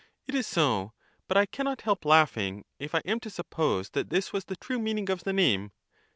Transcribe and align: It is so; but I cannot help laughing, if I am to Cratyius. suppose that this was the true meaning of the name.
It 0.25 0.33
is 0.33 0.47
so; 0.47 0.93
but 1.27 1.37
I 1.37 1.45
cannot 1.45 1.81
help 1.81 2.05
laughing, 2.05 2.65
if 2.79 2.95
I 2.95 3.03
am 3.05 3.19
to 3.19 3.29
Cratyius. 3.29 3.33
suppose 3.35 3.89
that 3.91 4.09
this 4.09 4.33
was 4.33 4.45
the 4.45 4.55
true 4.57 4.79
meaning 4.79 5.11
of 5.11 5.25
the 5.25 5.31
name. 5.31 5.73